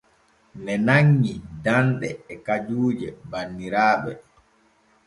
[0.63, 4.11] Ŋe nanŋi danɗe e kajuuje banniraaɓe.